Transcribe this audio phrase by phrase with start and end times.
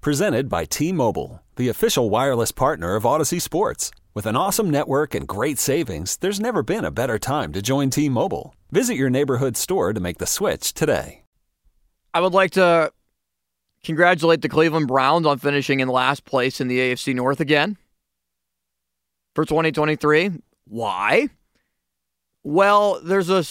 [0.00, 3.90] Presented by T Mobile, the official wireless partner of Audacy Sports.
[4.14, 7.90] With an awesome network and great savings, there's never been a better time to join
[7.90, 8.54] T Mobile.
[8.70, 11.24] Visit your neighborhood store to make the switch today.
[12.14, 12.92] I would like to
[13.82, 17.76] congratulate the Cleveland Browns on finishing in last place in the AFC North again
[19.34, 20.30] for 2023.
[20.68, 21.28] Why?
[22.44, 23.44] Well, there's a,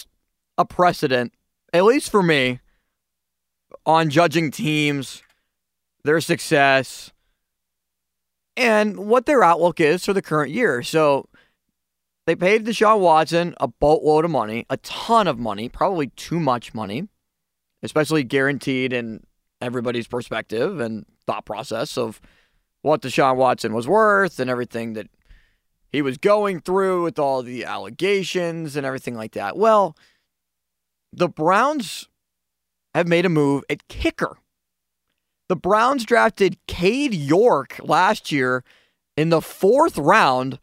[0.56, 1.34] a precedent,
[1.74, 2.60] at least for me,
[3.84, 5.22] on judging teams,
[6.04, 7.12] their success,
[8.56, 10.82] and what their outlook is for the current year.
[10.82, 11.28] So
[12.26, 16.74] they paid Deshaun Watson a boatload of money, a ton of money, probably too much
[16.74, 17.08] money,
[17.82, 19.24] especially guaranteed in
[19.60, 22.20] everybody's perspective and thought process of
[22.82, 25.08] what Deshaun Watson was worth and everything that
[25.90, 29.56] he was going through with all the allegations and everything like that.
[29.56, 29.96] Well,
[31.12, 32.08] the Browns
[32.94, 34.36] have made a move at kicker.
[35.48, 38.64] The Browns drafted Cade York last year
[39.16, 40.58] in the fourth round,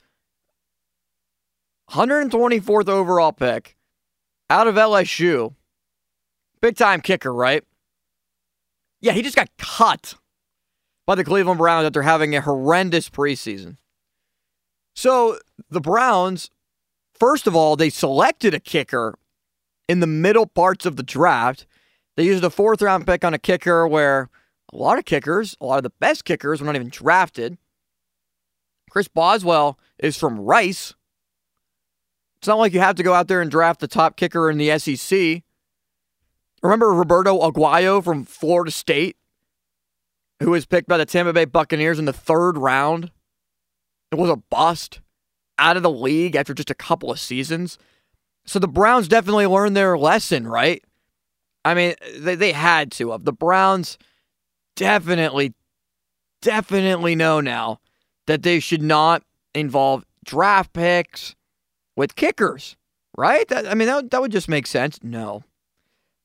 [1.89, 3.75] 124th overall pick
[4.49, 5.55] out of LSU.
[6.61, 7.63] Big time kicker, right?
[9.01, 10.15] Yeah, he just got cut
[11.05, 13.77] by the Cleveland Browns after having a horrendous preseason.
[14.95, 16.49] So the Browns,
[17.13, 19.15] first of all, they selected a kicker
[19.87, 21.65] in the middle parts of the draft.
[22.15, 24.29] They used a fourth round pick on a kicker where
[24.73, 27.57] a lot of kickers, a lot of the best kickers were not even drafted.
[28.89, 30.93] Chris Boswell is from Rice.
[32.37, 34.57] It's not like you have to go out there and draft the top kicker in
[34.57, 35.43] the SEC.
[36.61, 39.17] Remember Roberto Aguayo from Florida State,
[40.41, 43.11] who was picked by the Tampa Bay Buccaneers in the third round?
[44.11, 45.01] It was a bust
[45.57, 47.77] out of the league after just a couple of seasons.
[48.45, 50.83] So the Browns definitely learned their lesson, right?
[51.63, 53.25] I mean, they, they had to have.
[53.25, 53.97] The Browns
[54.75, 55.53] definitely,
[56.41, 57.79] definitely know now
[58.27, 61.35] that they should not involve draft picks
[61.95, 62.75] with kickers,
[63.17, 63.47] right?
[63.47, 64.99] That, I mean, that, that would just make sense.
[65.03, 65.43] No.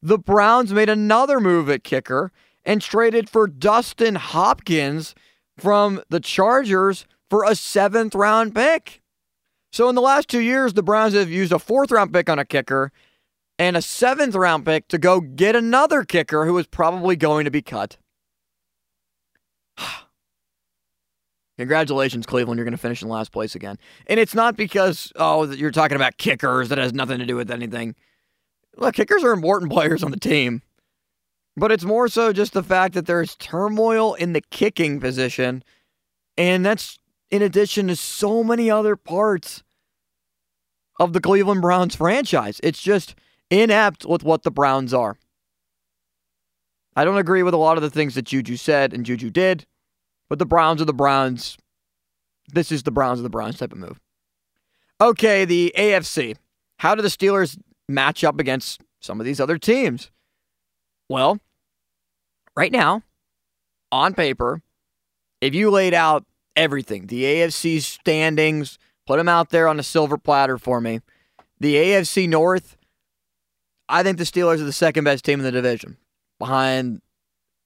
[0.03, 2.33] The Browns made another move at kicker
[2.65, 5.15] and traded for Dustin Hopkins
[5.59, 9.03] from the Chargers for a seventh round pick.
[9.73, 12.39] So in the last two years, the Browns have used a fourth round pick on
[12.39, 12.91] a kicker
[13.59, 17.51] and a seventh round pick to go get another kicker who is probably going to
[17.51, 17.99] be cut.
[21.59, 22.59] Congratulations, Cleveland.
[22.59, 23.79] You're going to finish in last place again.
[24.07, 27.51] And it's not because, oh, you're talking about kickers that has nothing to do with
[27.51, 27.95] anything.
[28.77, 30.63] Look, kickers are important players on the team.
[31.57, 35.63] But it's more so just the fact that there's turmoil in the kicking position.
[36.39, 36.99] And that's
[37.31, 39.63] in addition to so many other parts
[40.99, 42.61] of the Cleveland Browns franchise.
[42.63, 43.15] It's just
[43.51, 45.19] inept with what the Browns are.
[47.01, 49.65] I don't agree with a lot of the things that Juju said and Juju did,
[50.29, 51.57] but the Browns are the Browns.
[52.53, 53.99] This is the Browns of the Browns type of move.
[55.01, 56.37] Okay, the AFC.
[56.81, 60.11] How do the Steelers match up against some of these other teams?
[61.09, 61.41] Well,
[62.55, 63.03] right now,
[63.91, 64.61] on paper,
[65.41, 67.07] if you laid out everything.
[67.07, 71.01] The AFC standings, put them out there on a silver platter for me.
[71.61, 72.77] The AFC North,
[73.89, 75.97] I think the Steelers are the second best team in the division
[76.41, 77.01] behind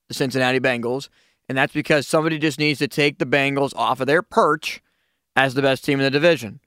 [0.09, 1.09] the Cincinnati Bengals.
[1.49, 4.83] And that's because somebody just needs to take the Bengals off of their perch
[5.35, 6.61] as the best team in the division.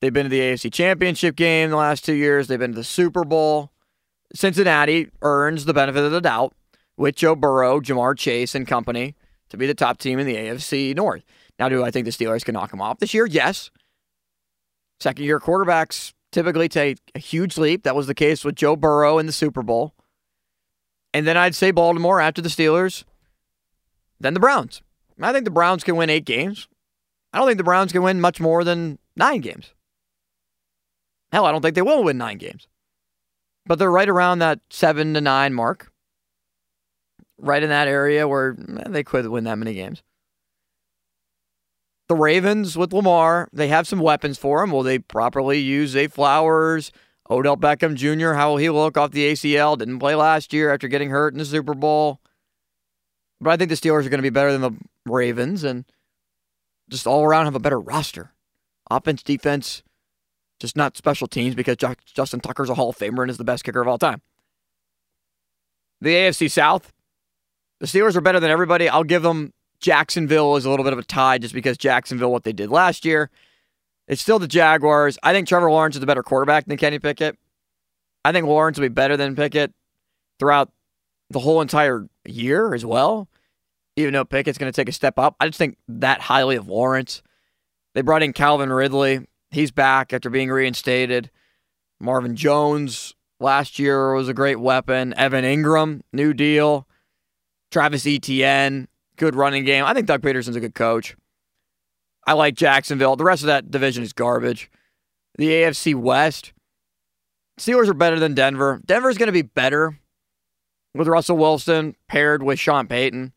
[0.00, 2.84] They've been to the AFC Championship game the last two years, they've been to the
[2.84, 3.70] Super Bowl.
[4.34, 6.54] Cincinnati earns the benefit of the doubt
[6.96, 9.14] with Joe Burrow, Ja'Marr Chase, and company
[9.50, 11.22] to be the top team in the AFC North.
[11.58, 13.26] Now, do I think the Steelers can knock them off this year?
[13.26, 13.70] Yes.
[14.98, 17.84] Second year quarterbacks typically take a huge leap.
[17.84, 19.94] That was the case with Joe Burrow in the Super Bowl.
[21.14, 23.04] And then I'd say Baltimore after the Steelers,
[24.20, 24.82] then the Browns.
[25.20, 26.68] I think the Browns can win eight games.
[27.32, 29.72] I don't think the Browns can win much more than nine games.
[31.30, 32.66] Hell, I don't think they will win nine games.
[33.66, 35.92] But they're right around that seven to nine mark.
[37.38, 40.02] Right in that area where eh, they could win that many games
[42.12, 44.70] the Ravens with Lamar, they have some weapons for him.
[44.70, 46.92] Will they properly use Zay Flowers,
[47.30, 48.32] Odell Beckham Jr.?
[48.32, 49.78] How will he look off the ACL?
[49.78, 52.20] Didn't play last year after getting hurt in the Super Bowl.
[53.40, 54.72] But I think the Steelers are going to be better than the
[55.06, 55.84] Ravens and
[56.90, 58.32] just all around have a better roster.
[58.90, 59.82] Offense, defense,
[60.60, 63.64] just not special teams because Justin Tucker's a Hall of Famer and is the best
[63.64, 64.20] kicker of all time.
[66.00, 66.92] The AFC South,
[67.80, 68.88] the Steelers are better than everybody.
[68.88, 72.44] I'll give them Jacksonville is a little bit of a tie just because Jacksonville, what
[72.44, 73.30] they did last year.
[74.12, 75.18] It's still the Jaguars.
[75.22, 77.38] I think Trevor Lawrence is a better quarterback than Kenny Pickett.
[78.26, 79.72] I think Lawrence will be better than Pickett
[80.38, 80.70] throughout
[81.30, 83.26] the whole entire year as well.
[83.96, 86.68] Even though Pickett's going to take a step up, I just think that highly of
[86.68, 87.22] Lawrence.
[87.94, 89.26] They brought in Calvin Ridley.
[89.50, 91.30] He's back after being reinstated.
[91.98, 95.14] Marvin Jones last year was a great weapon.
[95.16, 96.86] Evan Engram, new deal.
[97.70, 99.86] Travis Etienne, good running game.
[99.86, 101.16] I think Doug Pederson's a good coach.
[102.26, 103.16] I like Jacksonville.
[103.16, 104.70] The rest of that division is garbage.
[105.38, 106.52] The AFC West,
[107.58, 108.80] Steelers are better than Denver.
[108.84, 109.98] Denver's going to be better
[110.94, 113.32] with Russell Wilson paired with Sean Payton.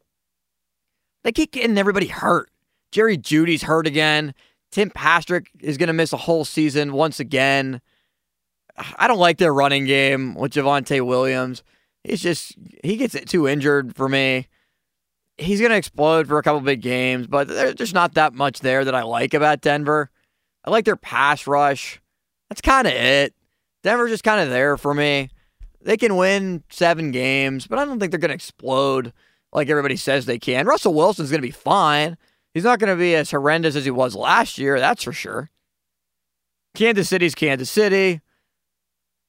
[1.24, 2.50] They keep getting everybody hurt.
[2.92, 4.34] Jerry Jeudy's hurt again.
[4.72, 7.82] Tim Patrick is going to miss a whole season once again.
[8.98, 11.64] I don't like their running game with Javonte Williams.
[12.04, 14.48] He's just, he gets it too injured for me
[15.38, 18.86] he's going to explode for a couple big games, but there's not that much there
[18.86, 20.10] that I like about Denver.
[20.64, 22.02] I like their pass rush.
[22.50, 23.34] That's kind of it.
[23.84, 25.30] Denver's just kind of there for me.
[25.82, 29.14] They can win seven games, but I don't think they're going to explode
[29.54, 30.66] like everybody says they can.
[30.66, 32.18] Russell Wilson's going to be fine.
[32.54, 35.52] He's not going to be as horrendous as he was last year, that's for sure.
[36.76, 38.22] Kansas City's Kansas City.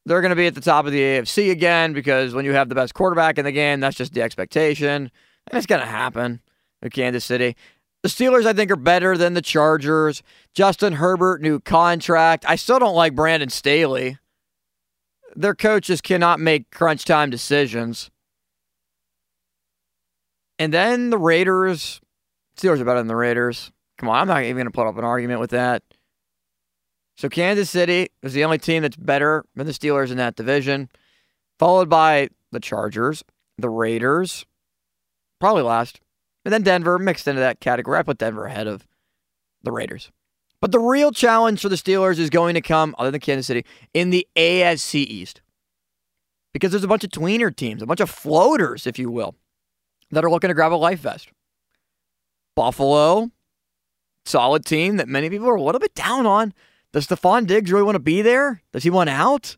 [0.05, 2.69] They're going to be at the top of the AFC again because when you have
[2.69, 5.11] the best quarterback in the game, that's just the expectation.
[5.49, 6.41] And it's going to happen
[6.83, 7.57] in Kansas City.
[8.03, 10.23] The Steelers, I think, are better than the Chargers.
[10.55, 12.45] Justin Herbert, new contract.
[12.49, 14.19] I still don't like Brandon Staley.
[15.35, 18.11] Their coaches cannot make crunch time decisions.
[20.59, 22.01] And then the Raiders.
[22.57, 23.71] Steelers are better than the Raiders.
[23.99, 25.83] Come on, I'm not even going to put up an argument with that.
[27.17, 30.91] So Kansas City is the only team that's better than the Steelers in that division,
[31.59, 33.25] followed by the Chargers,
[33.59, 34.45] the Raiders,
[35.41, 36.01] probably last.
[36.45, 37.99] And then Denver mixed into that category.
[37.99, 38.87] I put Denver ahead of
[39.63, 40.11] the Raiders.
[40.61, 43.65] But the real challenge for the Steelers is going to come, other than Kansas City,
[43.93, 45.43] in the AFC East.
[46.53, 49.35] Because there's a bunch of tweener teams, a bunch of floaters, if you will,
[50.11, 51.29] that are looking to grab a life vest.
[52.55, 53.31] Buffalo,
[54.25, 56.55] solid team that many people are a little bit down on.
[56.93, 58.63] Does Stefon Diggs really want to be there?
[58.73, 59.57] Does he want out?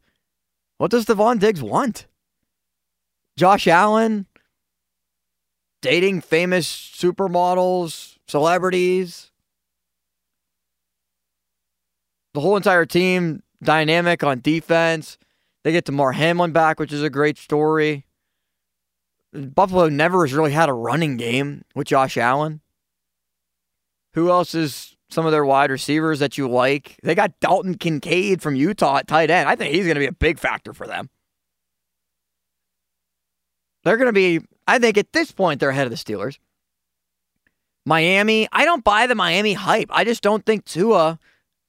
[0.78, 2.06] What does Stefon Diggs want?
[3.36, 4.26] Josh Allen,
[5.82, 9.30] dating famous supermodels, celebrities.
[12.34, 15.18] The whole entire team dynamic on defense.
[15.64, 18.06] They get Damar Hamlin back, which is a great story.
[19.32, 22.60] Buffalo never has really had a running game with Josh Allen.
[24.14, 26.98] Who else is some of their wide receivers that you like?
[27.02, 29.48] They got Dalton Kincaid from Utah at tight end.
[29.48, 31.10] I think he's going to be a big factor for them.
[33.84, 36.38] They're going to be I think at this point they're ahead of the Steelers.
[37.86, 39.88] Miami, I don't buy the Miami hype.
[39.90, 41.18] I just don't think Tua,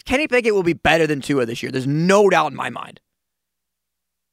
[0.06, 1.72] Kenny Pickett will be better than Tua this year.
[1.72, 3.00] There's no doubt in my mind.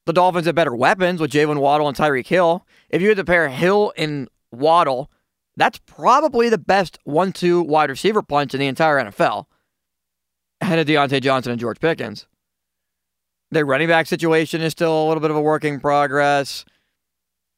[0.04, 2.66] The Dolphins have better weapons with Jaylen Waddle and Tyreek Hill.
[2.90, 5.10] If you had to pair Hill and Waddle,
[5.56, 9.46] that's probably the best one-two wide receiver punch in the entire NFL.
[10.60, 12.26] Ahead of Diontae Johnson and George Pickens.
[13.52, 16.64] Their running back situation is still a little bit of a work in progress.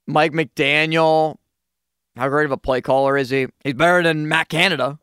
[0.08, 1.36] Mike McDaniel,
[2.16, 3.46] how great of a play caller is he?
[3.62, 4.98] He's better than Matt Canada,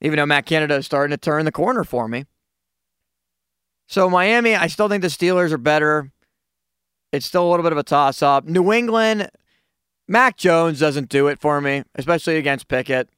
[0.00, 2.24] even though Matt Canada is starting to turn the corner for me.
[3.86, 6.10] So, Miami, I still think the Steelers are better.
[7.12, 8.44] It's still a little bit of a toss up.
[8.44, 9.30] New England,
[10.08, 13.08] Mac Jones doesn't do it for me, especially against Pickett.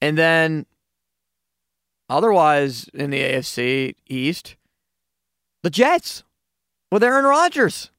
[0.00, 0.66] And then,
[2.08, 4.56] otherwise, in the AFC East,
[5.62, 6.24] the Jets
[6.90, 7.92] with Aaron Rodgers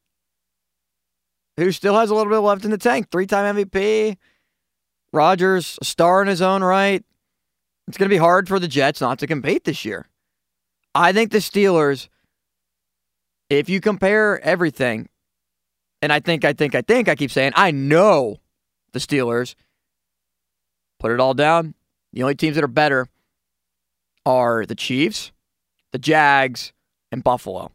[1.58, 3.10] who still has a little bit left in the tank.
[3.12, 4.17] Three time MVP.
[5.13, 7.03] Rodgers, a star in his own right.
[7.88, 10.08] It's going to be hard for the Jets not to compete this year.
[10.96, 12.08] I think the Steelers,
[13.50, 15.10] if you compare everything,
[16.01, 18.38] and I think, I think, I think, I keep saying, I know
[18.93, 19.55] the Steelers,
[21.00, 21.75] put it all down.
[22.13, 23.08] The only teams that are better
[24.25, 25.31] are the Chiefs,
[25.91, 26.74] the Jags,
[27.12, 27.72] and Buffalo.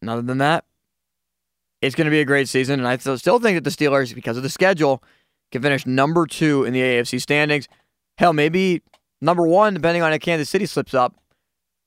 [0.00, 0.64] And other than that,
[1.82, 2.80] it's going to be a great season.
[2.80, 5.02] And I still think that the Steelers, because of the schedule,
[5.50, 7.68] can finish number two in the AFC standings.
[8.16, 8.82] Hell, maybe
[9.20, 11.14] number one, depending on if Kansas City slips up,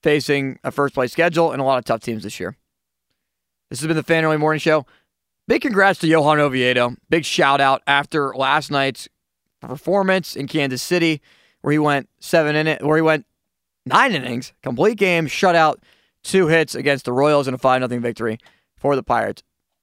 [0.02, 2.56] facing a first place schedule and a lot of tough teams this year.
[3.70, 4.86] This has been the Fan Early Morning Show.
[5.48, 6.94] Big congrats to Johan Oviedo.
[7.08, 9.08] Big shout out after last night's
[9.60, 11.20] performance in Kansas City,
[11.62, 13.26] where he went seven in it, where he went
[13.84, 15.76] nine innings, complete game, shutout,
[16.22, 18.38] two hits against the Royals in a 5 0 victory
[18.76, 19.42] for the Pirates.